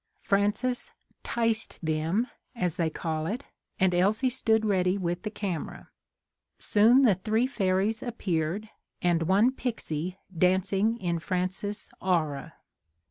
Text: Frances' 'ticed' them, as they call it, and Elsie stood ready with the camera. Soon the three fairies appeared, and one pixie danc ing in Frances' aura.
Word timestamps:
Frances' 0.23 0.91
'ticed' 1.23 1.77
them, 1.85 2.25
as 2.55 2.77
they 2.77 2.89
call 2.89 3.27
it, 3.27 3.45
and 3.79 3.93
Elsie 3.93 4.31
stood 4.31 4.65
ready 4.65 4.97
with 4.97 5.21
the 5.21 5.29
camera. 5.29 5.89
Soon 6.57 7.03
the 7.03 7.13
three 7.13 7.45
fairies 7.45 8.01
appeared, 8.01 8.69
and 9.03 9.21
one 9.21 9.51
pixie 9.51 10.17
danc 10.35 10.73
ing 10.73 10.97
in 10.99 11.19
Frances' 11.19 11.91
aura. 12.01 12.55